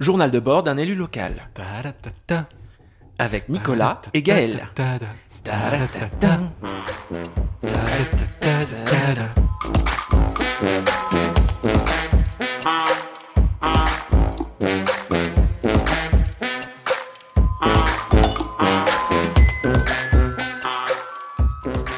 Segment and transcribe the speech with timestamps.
[0.00, 1.50] Journal de bord d'un élu local.
[3.18, 4.66] Avec Nicolas et Gaël.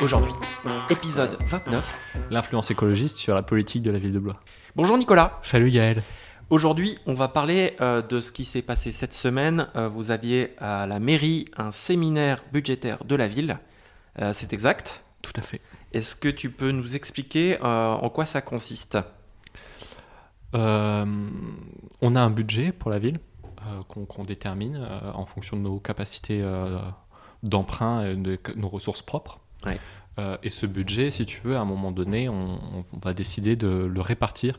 [0.02, 0.32] Aujourd'hui,
[0.90, 2.00] épisode 29.
[2.32, 4.40] L'influence écologiste sur la politique de la ville de Blois.
[4.74, 5.38] Bonjour Nicolas.
[5.42, 6.02] Salut Gaël.
[6.50, 9.68] Aujourd'hui, on va parler euh, de ce qui s'est passé cette semaine.
[9.74, 13.58] Euh, vous aviez à la mairie un séminaire budgétaire de la ville.
[14.20, 15.02] Euh, C'est exact.
[15.22, 15.60] Tout à fait.
[15.92, 18.98] Est-ce que tu peux nous expliquer en quoi ça consiste?
[20.52, 20.58] On
[22.16, 23.18] a un budget pour la ville
[23.88, 26.44] qu'on qu'on détermine en fonction de nos capacités
[27.44, 29.38] d'emprunt et de nos ressources propres.
[29.64, 29.78] Ouais.
[30.42, 32.58] Et ce budget, si tu veux, à un moment donné, on,
[32.92, 34.58] on va décider de le répartir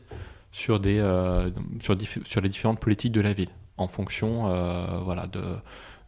[0.54, 1.50] sur, des, euh,
[1.80, 1.96] sur,
[2.40, 5.42] les différentes politiques de la ville, en fonction euh, voilà, de,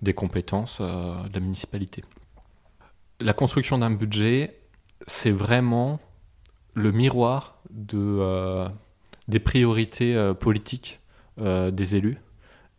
[0.03, 2.05] des compétences euh, de la municipalité.
[3.19, 4.57] La construction d'un budget,
[5.09, 5.99] c'est vraiment
[6.75, 8.67] le miroir de,
[9.27, 11.01] des priorités politiques
[11.39, 12.19] des élus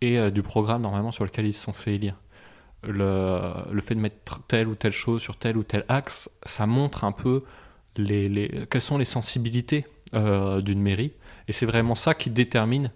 [0.02, 2.16] et du programme normalement sur lequel ils se sont fait élire.
[2.84, 6.68] Le, le fait de mettre telle ou telle chose sur tel ou tel axe, ça
[6.68, 7.44] montre un peu
[7.98, 11.14] les- quelles sont les sensibilités euh, d'une mairie.
[11.48, 12.92] Et c'est vraiment ça qui détermine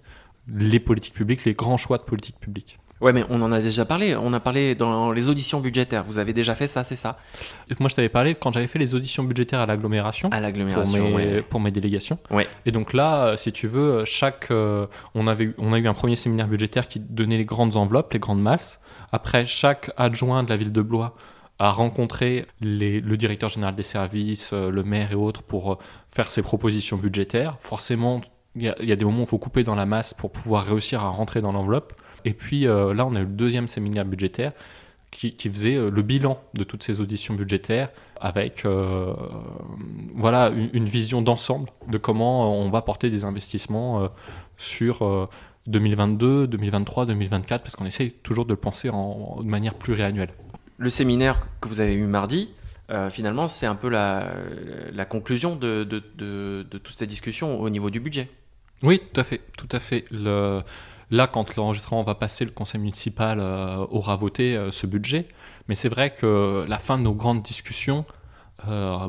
[0.48, 2.80] les politiques publiques, les grands choix de politique publique.
[3.02, 4.16] Ouais, mais on en a déjà parlé.
[4.16, 6.03] On a parlé dans les auditions budgétaires.
[6.03, 7.18] Vous avez déjà fait ça, c'est ça?
[7.80, 10.30] Moi, je t'avais parlé quand j'avais fait les auditions budgétaires à l'agglomération.
[10.30, 11.16] À pour l'agglomération.
[11.16, 11.42] ouais.
[11.42, 12.20] pour mes délégations.
[12.30, 12.48] Ouais.
[12.68, 15.96] Et donc là, euh, si tu veux, chaque, euh, on, avait, on a eu un
[15.96, 18.80] premier séminaire budgétaire qui donnait les grandes enveloppes, les grandes masses.
[19.12, 21.16] Après, chaque adjoint de la ville de Blois
[21.62, 25.78] a rencontré les- le directeur général des services, euh, le maire et autres pour euh,
[26.09, 27.58] faire ses propositions budgétaires.
[27.59, 28.22] Forcément,
[28.56, 31.03] il y, a- des moments où il faut couper dans la masse pour pouvoir réussir
[31.03, 31.94] à rentrer dans l'enveloppe.
[32.26, 34.53] Et puis euh, là, on a eu le deuxième séminaire budgétaire
[35.12, 37.90] qui, faisait le bilan de toutes ces auditions budgétaires
[38.22, 38.66] avec
[40.16, 44.08] voilà une, vision d'ensemble de comment on va porter des investissements
[44.58, 45.28] sur euh,
[45.68, 50.31] 2022, 2023, 2024 parce qu'on essaye toujours de le penser en, de manière pluriannuelle.
[50.81, 52.50] Le séminaire que vous avez eu mardi,
[52.90, 54.25] euh, finalement, c'est un peu la,
[55.08, 58.31] conclusion de, toutes ces discussions au niveau du budget.
[58.81, 60.06] Oui, tout à fait, tout à fait.
[60.09, 65.28] Là, quand l'enregistrement va passer, le conseil municipal euh, aura voté euh, ce budget.
[65.68, 68.03] Mais c'est vrai que la fin de nos grandes discussions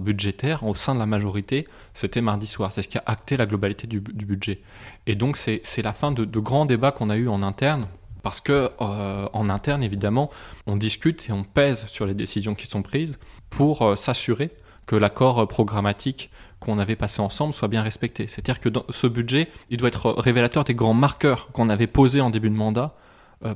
[0.00, 2.70] budgétaires au sein de la majorité, c'était mardi soir.
[2.70, 4.60] C'est ce qui a acté la globalité du, du budget.
[5.06, 7.86] Et donc, c'est la fin de, grands débats qu'on a eus en interne.
[8.22, 10.30] Parce que euh, en interne, évidemment,
[10.66, 13.18] on discute et on pèse sur les décisions qui sont prises
[13.50, 14.50] pour euh, s'assurer
[14.86, 16.30] que l'accord euh, programmatique
[16.60, 18.26] qu'on avait passé ensemble soit bien respecté.
[18.28, 22.30] C'est-à-dire que ce budget, il doit être révélateur des grands marqueurs qu'on avait posés en
[22.30, 22.94] début de mandat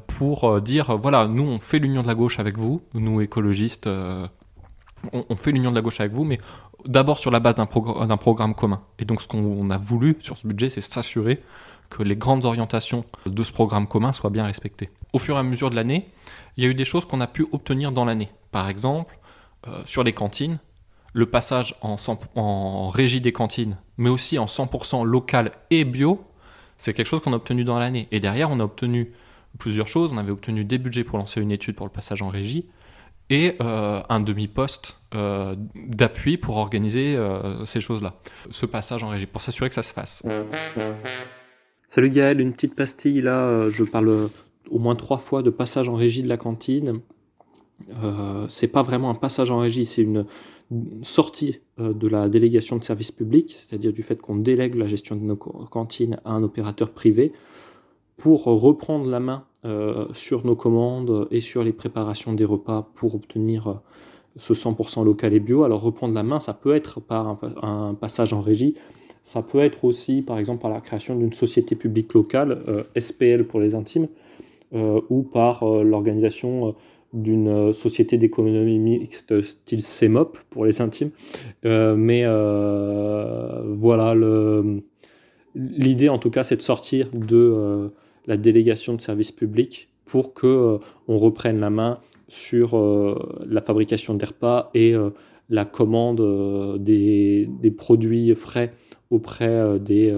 [0.08, 3.88] pour dire, voilà, nous, on fait l'union de la gauche avec vous, nous, écologistes,
[5.12, 6.38] on, fait l'union de la gauche avec vous, mais
[6.84, 8.82] d'abord sur la base d'un progr- d'un programme commun.
[8.98, 11.42] Et donc, ce qu'on a voulu sur ce budget, c'est s'assurer
[11.90, 14.90] que les grandes orientations de ce programme commun soient bien respectées.
[15.12, 16.08] Au fur et à mesure de l'année,
[16.56, 18.30] il y a eu des choses qu'on a pu obtenir dans l'année.
[18.50, 19.18] Par exemple,
[19.68, 20.58] euh, sur les cantines,
[21.12, 26.24] le passage en, 100 en régie des cantines, mais aussi en 100% local et bio,
[26.76, 28.08] c'est quelque chose qu'on a obtenu dans l'année.
[28.10, 29.12] Et derrière, on a obtenu
[29.58, 30.12] plusieurs choses.
[30.12, 32.66] On avait obtenu des budgets pour lancer une étude pour le passage en régie
[33.30, 38.20] et euh, un demi-poste euh, d'appui pour organiser euh, ces choses-là.
[38.50, 40.22] Ce passage en régie, pour s'assurer que ça se fasse.
[41.88, 44.28] Salut Gaël, une petite pastille là, je parle
[44.70, 47.00] au moins trois fois de passage en régie de la cantine.
[48.48, 50.26] C'est pas vraiment un passage en régie, c'est une
[51.02, 55.20] sortie de la délégation de service public, c'est-à-dire du fait qu'on délègue la gestion de
[55.20, 57.32] nos cantines à un opérateur privé
[58.16, 63.14] pour reprendre la main euh, sur nos commandes et sur les préparations des repas pour
[63.14, 63.74] obtenir euh,
[64.36, 65.64] ce 100% local et bio.
[65.64, 68.74] Alors reprendre la main, ça peut être par un, pa- un passage en régie,
[69.24, 73.44] ça peut être aussi, par exemple, par la création d'une société publique locale, euh, SPL
[73.44, 74.08] pour les intimes,
[75.10, 76.74] ou par l'organisation
[77.12, 81.10] d'une société d'économie mixte style CEMOP pour les intimes.
[81.64, 82.24] Mais
[83.64, 84.14] voilà,
[85.54, 87.90] l'idée en tout cas, c'est de sortir de
[88.26, 90.78] la délégation de services publics pour que euh,
[91.08, 94.26] on reprenne la main sur euh, la fabrication des
[94.72, 95.10] et euh,
[95.50, 98.72] la commande des, produits frais
[99.10, 100.12] auprès des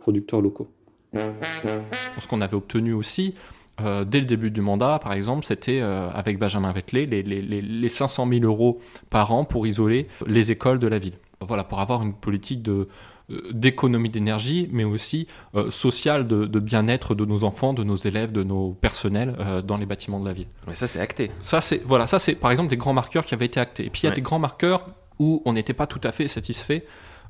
[0.00, 0.66] producteurs locaux.
[1.14, 3.34] Ce qu'on avait obtenu aussi,
[3.78, 6.72] dès le début du mandat, par exemple, c'était avec Benjamin
[7.06, 8.80] les, les, les, les 500 000 euros
[9.10, 11.14] par an pour isoler les écoles de la ville.
[11.40, 12.88] Voilà, pour avoir une politique de,
[13.52, 15.26] d'économie d'énergie, mais aussi
[15.70, 19.36] sociale de, bien-être de nos enfants, de nos élèves, de nos personnels
[19.66, 20.48] dans les bâtiments de la ville.
[20.66, 21.30] Mais ça, c'est acté.
[21.42, 23.86] Ça, c'est voilà, ça c'est par exemple des grands marqueurs qui avaient été actés.
[23.86, 24.88] Et puis il y a des grands marqueurs
[25.18, 26.84] où on n'était pas tout à fait satisfait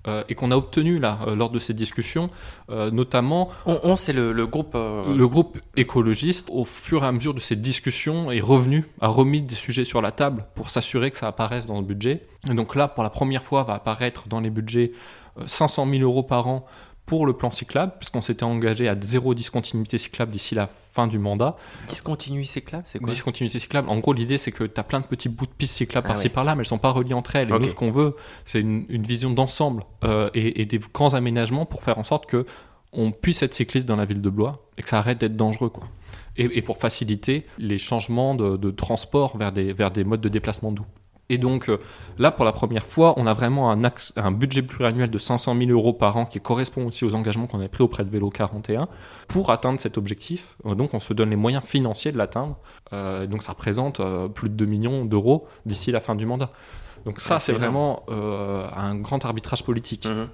[0.06, 2.28] euh, et qu'on a obtenu là euh, lors de ces discussions,
[2.68, 3.48] euh, notamment.
[3.64, 4.74] On, c'est le, groupe.
[4.74, 9.40] Le groupe écologiste, au fur et à mesure de ces discussions, est revenu, a remis
[9.40, 12.26] des sujets sur la table pour s'assurer que ça apparaisse dans le budget.
[12.50, 14.92] Et donc là, pour la première fois, va apparaître dans les budgets
[15.46, 16.66] 500 000 euros par an
[17.06, 21.18] pour le plan cyclable, puisqu'on s'était engagé à zéro discontinuité cyclable d'ici la fin du
[21.18, 21.56] mandat.
[21.88, 25.06] Discontinuité cyclable, c'est quoi Discontinuité cyclable, en gros, l'idée c'est que tu as plein de
[25.06, 27.50] petits bouts de pistes cyclables ah par-ci par-là, mais elles sont pas reliées entre elles.
[27.50, 31.82] Et nous, ce qu'on veut, c'est une, vision d'ensemble euh, et, des grands aménagements pour
[31.82, 32.46] faire en sorte que
[32.92, 35.68] on puisse être cycliste dans la ville de Blois et que ça arrête d'être dangereux.
[35.68, 35.88] Quoi.
[36.36, 40.72] Et, pour faciliter les changements de, de transport vers des, vers des modes de déplacement
[40.72, 40.86] doux.
[41.30, 41.78] Et donc euh,
[42.18, 43.80] là, pour la première fois, on a vraiment un,
[44.16, 47.58] un budget pluriannuel de 500 000 euros par an qui correspond aussi aux engagements qu'on
[47.58, 48.88] avait pris auprès de Vélo 41
[49.28, 50.56] pour atteindre cet objectif.
[50.66, 52.58] Euh, donc on se donne les moyens financiers de l'atteindre.
[52.92, 54.00] Euh, donc ça représente
[54.34, 56.50] plus de 2 millions d'euros d'ici la fin du mandat.
[57.04, 60.06] Donc ça, c'est vraiment un grand arbitrage politique.
[60.06, 60.28] Mmh.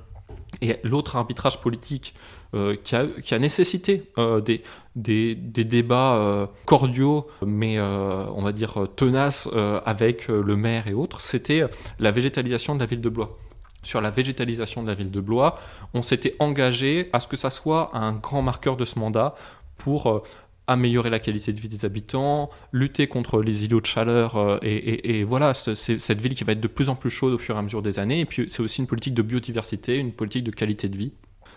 [0.63, 2.15] Et l'autre arbitrage politique
[2.55, 9.49] euh, qui, a, nécessité euh, des, débats euh, cordiaux, mais on va dire tenaces
[9.87, 11.63] avec le maire et autres, c'était
[11.99, 13.39] la végétalisation de la ville de Blois.
[13.83, 15.59] Sur la végétalisation de la ville de Blois,
[15.95, 19.35] on s'était engagé à ce que ça soit un grand marqueur de ce mandat
[19.79, 20.23] pour
[20.71, 25.53] améliorer la qualité de vie des habitants, lutter contre les îlots de chaleur, et, voilà,
[25.55, 27.63] c'est cette ville qui va être de plus en plus chaude au fur et à
[27.63, 30.89] mesure des années, et puis c'est aussi une politique de biodiversité, une politique de qualité
[30.89, 31.13] de vie.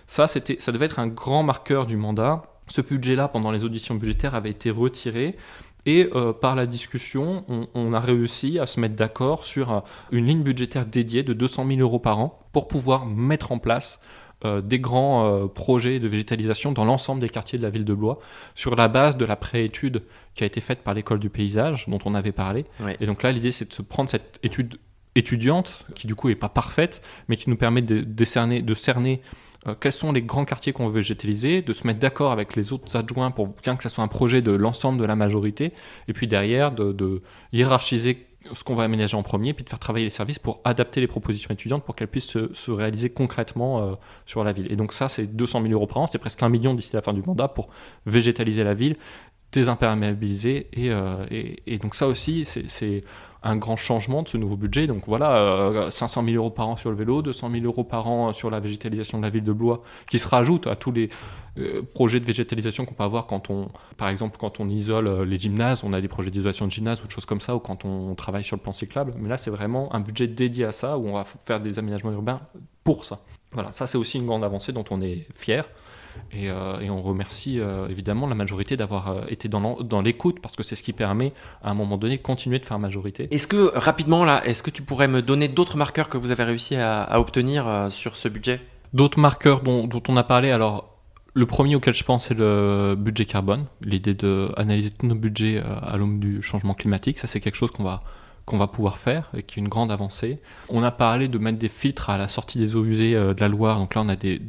[0.08, 2.44] Ça, ça devait être un grand marqueur du mandat.
[2.68, 5.36] Ce budget-là, pendant les auditions budgétaires, avait été retiré.
[5.86, 9.80] Et euh, par la discussion, on, a réussi à se mettre d'accord sur euh,
[10.12, 14.00] une ligne budgétaire dédiée de 200 000 euros par an pour pouvoir mettre en place
[14.46, 18.20] euh, des grands projets de végétalisation dans l'ensemble des quartiers de la ville de Blois,
[18.56, 20.04] sur la base de la préétude
[20.36, 22.66] qui a été faite par l'école du paysage, dont on avait parlé.
[23.00, 24.78] Et donc là, l'idée, c'est de se prendre cette étude
[25.16, 29.22] étudiante, qui du coup n'est pas parfaite, mais qui nous permet de, décerner, de cerner
[29.68, 32.74] euh, quels sont les grands quartiers qu'on veut végétaliser, de se mettre d'accord avec les
[32.74, 35.74] autres adjoints pour bien que ce soit un projet de l'ensemble de la majorité,
[36.08, 40.06] et puis derrière de, hiérarchiser ce qu'on va aménager en premier, puis de faire travailler
[40.06, 43.96] les services pour adapter les propositions étudiantes pour qu'elles puissent se, réaliser concrètement euh,
[44.26, 44.72] sur la ville.
[44.72, 47.02] Et donc ça, c'est 200 000 euros par an, c'est presque un million d'ici la
[47.02, 47.70] fin du mandat pour
[48.06, 48.98] végétaliser la ville,
[49.52, 53.04] désimperméabiliser, et, euh, et donc ça aussi, c'est
[53.44, 54.88] un grand changement de ce nouveau budget.
[54.88, 58.08] Donc voilà, 500 euh, 000 euros par an sur le vélo, 200 000 euros par
[58.08, 61.10] an sur la végétalisation de la ville de Blois, qui se rajoute à tous les
[61.60, 63.68] euh, projets de végétalisation qu'on peut avoir quand on,
[63.98, 67.04] par exemple, quand on isole euh, les gymnases, on a des projets d'isolation de gymnase
[67.04, 69.14] ou de choses comme ça, ou quand on travaille sur le plan cyclable.
[69.20, 72.12] Mais là, c'est vraiment un budget dédié à ça, où on va faire des aménagements
[72.12, 72.42] urbains
[72.84, 73.20] pour ça.
[73.54, 75.66] Voilà, ça c'est aussi une grande avancée dont on est fier.
[76.36, 80.64] Euh, et, on remercie euh, évidemment la majorité d'avoir euh, été dans l'écoute parce que
[80.64, 81.34] c'est ce qui permet
[81.64, 83.28] à un moment donné de continuer de faire majorité.
[83.32, 86.44] Est-ce que rapidement là, est-ce que tu pourrais me donner d'autres marqueurs que vous avez
[86.44, 88.62] réussi à, obtenir sur ce budget?
[88.94, 90.90] D'autres marqueurs dont, on a parlé, alors
[91.34, 93.66] le premier auquel je pense, c'est le budget carbone.
[93.82, 97.18] L'idée d'analyser tous nos budgets à l'aune du changement climatique.
[97.18, 98.04] Ça, c'est quelque chose qu'on va,
[98.46, 100.40] qu'on va pouvoir faire et qui est une grande avancée.
[100.70, 103.48] On a parlé de mettre des filtres à la sortie des eaux usées de la
[103.48, 103.80] Loire.
[103.80, 104.40] Donc là, on a des,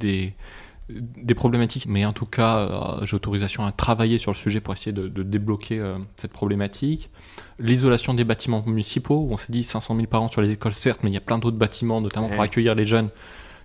[0.89, 4.75] des problématiques, mais en tout cas, euh, j'ai autorisation à travailler sur le sujet pour
[4.75, 7.11] essayer de, débloquer euh, cette problématique.
[7.59, 10.75] L'isolation des bâtiments municipaux, où on s'est dit 500 000 par an sur les écoles,
[10.75, 13.09] certes, mais il y a plein d'autres bâtiments, notamment pour accueillir les jeunes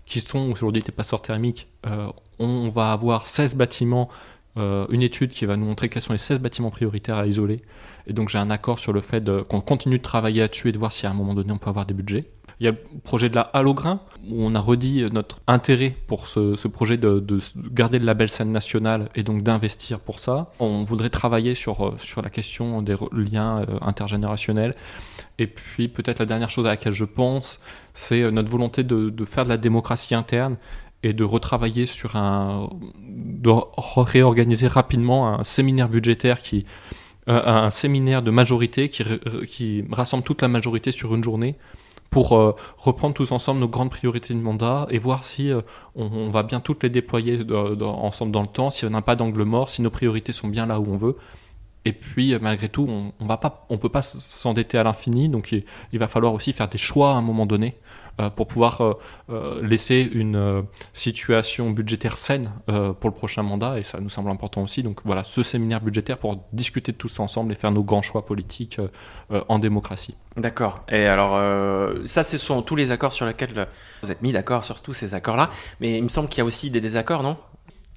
[0.06, 1.68] qui sont aujourd'hui des passeurs thermiques.
[1.86, 2.08] Euh,
[2.40, 4.10] on va avoir 16 bâtiments,
[4.56, 7.62] une étude qui va nous montrer quels sont les 16 bâtiments prioritaires à isoler.
[8.08, 10.78] Et donc j'ai un accord sur le fait qu'on continue de travailler là-dessus et de
[10.78, 12.26] voir si à un moment donné on peut avoir des budgets.
[12.60, 16.28] Il y a le projet de la Halograin, où on a redit notre intérêt pour
[16.28, 17.24] ce, projet de,
[17.72, 20.52] garder le label scène nationale et donc d'investir pour ça.
[20.60, 24.76] On voudrait travailler sur, euh, sur la question des liens euh, intergénérationnels.
[25.38, 27.62] Et puis peut-être la dernière chose à laquelle je pense,
[27.94, 30.58] c'est euh, notre volonté de, faire de la démocratie interne
[31.04, 32.70] et de retravailler sur un.
[32.98, 33.52] de
[33.96, 36.66] réorganiser rapidement un séminaire budgétaire qui.
[37.28, 39.04] un séminaire de majorité qui,
[39.48, 41.56] qui rassemble toute la majorité sur une journée
[42.10, 45.62] pour euh, reprendre tous ensemble nos grandes priorités de mandat et voir si euh,
[45.96, 47.40] on, va bien toutes les déployer
[47.82, 50.66] ensemble dans le temps, si on n'a pas d'angle mort, si nos priorités sont bien
[50.66, 51.18] là où on veut,
[51.86, 53.36] Et puis, malgré tout, on ne
[53.70, 57.16] on peut pas s'endetter à l'infini, donc il, va falloir aussi faire des choix à
[57.16, 57.78] un moment donné
[58.20, 58.94] euh, pour pouvoir euh,
[59.30, 64.62] euh, laisser une situation budgétaire saine pour le prochain mandat, et ça nous semble important
[64.62, 64.84] aussi.
[64.84, 68.02] Donc voilà, ce séminaire budgétaire pour discuter de tout ça ensemble et faire nos grands
[68.02, 68.80] choix politiques
[69.30, 70.16] en démocratie.
[70.36, 70.82] D'accord.
[70.90, 71.40] Et alors,
[72.06, 73.68] ça, ce sont tous les accords sur lesquels
[74.04, 76.46] vous êtes mis d'accord sur tous ces accords-là, mais il me semble qu'il y a
[76.46, 77.38] aussi des désaccords, non?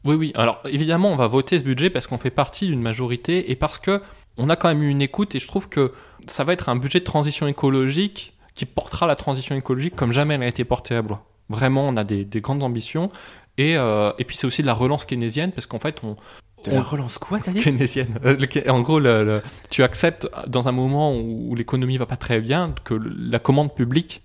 [0.04, 0.32] Oui, oui.
[0.34, 3.78] Alors évidemment, on va voter ce budget parce qu'on fait partie d'une majorité et parce
[3.78, 4.00] que
[4.36, 5.92] on a quand même eu une écoute et je trouve que
[6.26, 10.34] ça va être un budget de transition écologique qui portera la transition écologique comme jamais
[10.34, 11.24] elle a été portée à Blois.
[11.48, 13.10] Vraiment, on a des, grandes ambitions.
[13.58, 16.16] Et, euh, et puis c'est aussi de la relance keynésienne, parce qu'en fait, on...
[16.64, 17.60] De la relance quoi, t'as dit?
[17.60, 18.18] Keynésienne.
[18.24, 18.36] Euh,
[18.68, 22.94] en gros, le, tu acceptes, dans un moment où, l'économie va pas très bien, que
[22.94, 24.22] la commande publique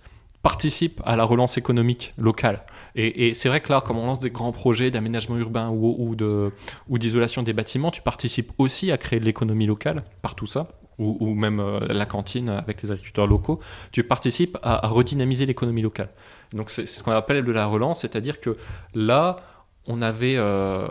[0.48, 2.64] participe à la relance économique locale.
[2.96, 6.54] Et, c'est vrai que là, comme on lance des grands projets d'aménagement urbain ou, de,
[6.88, 10.70] ou d'isolation des bâtiments, tu participes aussi à créer de l'économie locale par tout ça
[11.00, 13.60] ou, même euh, la cantine avec les agriculteurs locaux,
[13.92, 16.10] tu participes à, redynamiser l'économie locale.
[16.54, 18.56] Donc c'est ce qu'on appelle de la relance, c'est-à-dire que
[18.96, 19.42] là,
[19.88, 20.88] on avait euh,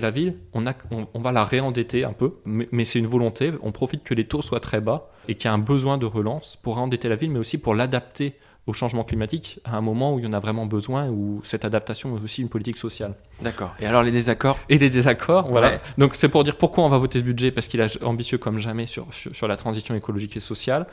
[0.00, 4.04] la ville, on, va la réendetter un peu, mais, mais c'est une volonté, on profite
[4.04, 6.76] que les taux soient très bas et qu'il y a un besoin de relance pour
[6.76, 8.34] réendetter la ville, mais aussi pour l'adapter
[8.66, 11.64] au changement climatique à un moment où il y en a vraiment besoin, où cette
[11.64, 13.14] adaptation est aussi une politique sociale.
[13.40, 13.74] D'accord.
[13.80, 14.56] Et alors les désaccords?
[14.68, 15.80] Et les désaccords, voilà.
[15.98, 18.58] Donc c'est pour dire pourquoi on va voter ce budget, parce qu'il est ambitieux comme
[18.58, 20.86] jamais sur, sur, la transition écologique et sociale.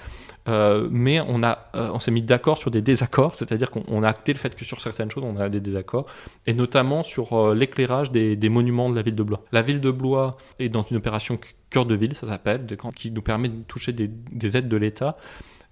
[0.47, 4.09] Euh, mais on, a, euh, on s'est mis d'accord sur des désaccords, c'est-à-dire qu'on a
[4.09, 6.07] acté le fait que sur certaines choses, on a des désaccords,
[6.47, 9.43] et notamment sur euh, l'éclairage des, des, monuments de la ville de Blois.
[9.51, 13.21] La ville de Blois est dans une opération cœur de ville, ça s'appelle, qui nous
[13.21, 15.17] permet de toucher des, des aides de l'État.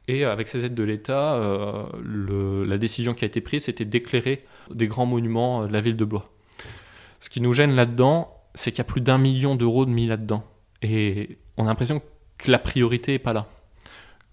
[0.07, 4.45] Et avec ces aides de l'État, euh, la décision qui a été prise, c'était d'éclairer
[4.73, 6.29] des grands monuments euh, de la ville de Blois.
[7.19, 10.07] Ce qui nous gêne là-dedans, c'est qu'il y a plus d'un million d'euros de mis
[10.07, 10.43] là-dedans.
[10.81, 12.01] Et on a l'impression
[12.37, 13.47] que la priorité n'est pas là.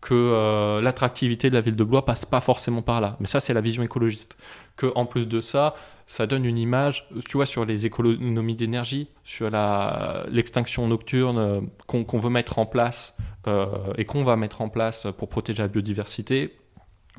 [0.04, 3.16] Que euh, l'attractivité de la ville de Blois passe pas forcément par là.
[3.20, 4.36] Mais ça, c'est la vision écologiste.
[4.76, 5.74] Que en plus de ça,
[6.06, 9.48] ça donne une image, tu vois, sur les économies d'énergie, sur
[10.30, 15.28] l'extinction nocturne qu'on veut mettre en place euh, et qu'on va mettre en place pour
[15.28, 16.54] protéger la biodiversité,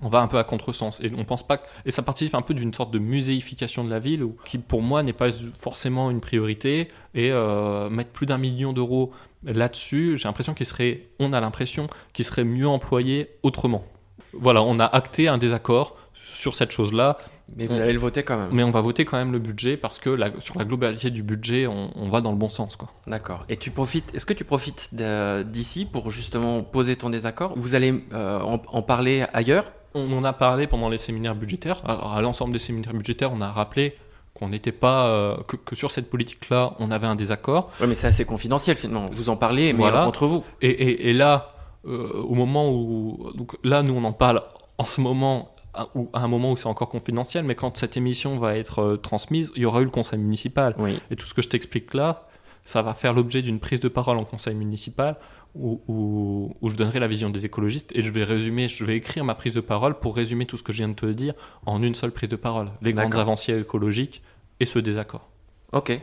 [0.01, 2.53] on va un peu à contresens et on pense pas et ça participe un peu
[2.53, 6.89] d'une sorte de muséification de la ville qui pour moi n'est pas forcément une priorité
[7.13, 9.11] et euh, mettre plus d'un million d'euros
[9.43, 13.85] là-dessus j'ai l'impression qu'il serait on a l'impression qu'il serait mieux employé autrement
[14.33, 17.17] voilà on a acté un désaccord sur cette chose là
[17.55, 18.49] mais vous allez le voter quand même.
[18.51, 21.67] Mais on va voter quand même le budget parce que sur la globalité du budget,
[21.67, 22.77] on, va dans le bon sens.
[23.07, 23.45] D'accord.
[23.49, 27.53] Et tu profites, est-ce que tu profites d'ici pour justement poser ton désaccord?
[27.55, 29.71] Vous allez euh, en, parler ailleurs?
[29.95, 31.81] On en a parlé pendant les séminaires budgétaires.
[31.85, 33.95] à l'ensemble des séminaires budgétaires, on a rappelé
[34.35, 37.71] qu'on n'était pas euh, que, sur cette politique-là, on avait un désaccord.
[37.79, 39.07] Oui, mais c'est assez confidentiel finalement.
[39.11, 40.43] Vous en parlez, mais entre vous.
[40.61, 41.53] Et, là,
[41.87, 44.43] euh, au moment où donc là, nous on en parle
[44.77, 48.57] en ce moment à, un moment où c'est encore confidentiel, mais quand cette émission va
[48.57, 50.75] être euh, transmise, il y aura eu le conseil municipal.
[51.09, 52.27] Et tout ce que je t'explique là,
[52.65, 55.15] ça va faire l'objet d'une prise de parole en conseil municipal
[55.53, 59.23] où, où, je donnerai la vision des écologistes et je vais résumer, je vais écrire
[59.23, 61.33] ma prise de parole pour résumer tout ce que je viens de te dire
[61.65, 62.71] en une seule prise de parole.
[62.81, 64.21] Les grandes avancées écologiques
[64.59, 65.29] et ce désaccord.
[65.71, 65.97] Ok.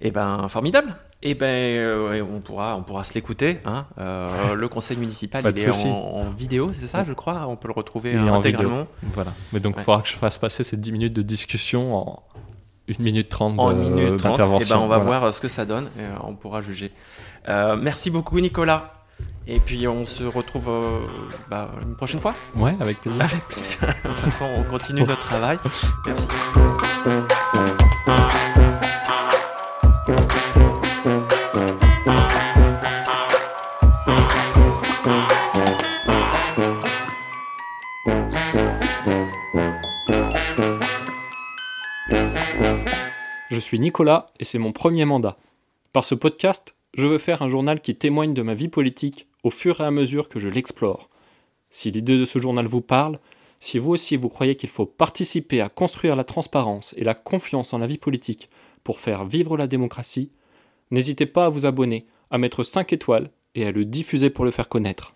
[0.00, 0.96] Eh ben, formidable.
[1.22, 3.58] Eh ben, euh, on pourra, on pourra se l'écouter.
[3.64, 3.86] Hein.
[3.98, 7.46] Euh, le conseil municipal, il est en, vidéo, c'est ça, je crois?
[7.48, 8.86] On peut le retrouver intégralement.
[9.14, 9.32] Voilà.
[9.52, 12.22] Mais donc, il faudra que je fasse passer ces 10 minutes de discussion en
[12.88, 14.76] 1 minute 30 d'intervention.
[14.76, 16.92] Eh ben, on va voir ce que ça donne et euh, on pourra juger.
[17.46, 18.90] merci beaucoup, Nicolas.
[19.46, 20.72] Et puis on se retrouve
[21.50, 22.34] bah, une prochaine fois.
[22.56, 23.22] Ouais, avec plaisir.
[23.22, 23.78] Avec plaisir.
[24.04, 25.58] de toute façon, on continue notre travail.
[26.06, 27.33] Merci.
[43.54, 45.38] Je suis Nicolas et c'est mon premier mandat.
[45.92, 49.50] Par ce podcast, je veux faire un journal qui témoigne de ma vie politique au
[49.50, 51.08] fur et à mesure que je l'explore.
[51.70, 53.20] Si l'idée de ce journal vous parle,
[53.60, 57.72] si vous aussi vous croyez qu'il faut participer à construire la transparence et la confiance
[57.72, 58.50] en la vie politique
[58.82, 60.32] pour faire vivre la démocratie,
[60.90, 64.50] n'hésitez pas à vous abonner, à mettre 5 étoiles et à le diffuser pour le
[64.50, 65.14] faire connaître.